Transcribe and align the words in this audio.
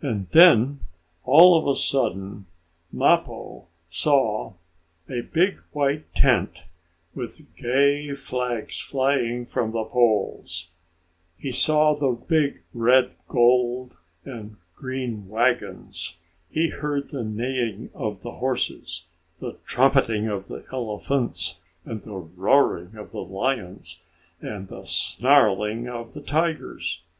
And 0.00 0.28
then, 0.30 0.80
all 1.22 1.56
of 1.56 1.68
a 1.68 1.76
sudden, 1.78 2.46
Mappo 2.92 3.66
saw 3.88 4.54
a 5.08 5.20
big 5.20 5.60
white 5.70 6.12
tent, 6.16 6.62
with 7.14 7.42
gay 7.56 8.12
flags 8.14 8.80
flying 8.80 9.46
from 9.46 9.70
the 9.70 9.84
poles. 9.84 10.70
He 11.38 11.52
saw 11.52 11.94
the 11.94 12.10
big 12.10 12.62
red, 12.74 13.12
gold 13.28 13.96
and 14.24 14.56
green 14.74 15.28
wagons. 15.28 16.18
He 16.50 16.70
heard 16.70 17.10
the 17.10 17.22
neighing 17.22 17.90
of 17.94 18.22
the 18.22 18.32
horses, 18.32 19.04
the 19.38 19.58
trumpeting 19.64 20.26
of 20.26 20.48
the 20.48 20.64
elephants, 20.72 21.60
the 21.86 22.16
roaring 22.34 22.96
of 22.96 23.12
the 23.12 23.22
lions, 23.22 24.02
and 24.40 24.66
the 24.66 24.82
snarling 24.84 25.86
of 25.88 26.14
the 26.14 26.20
tigers. 26.22 27.04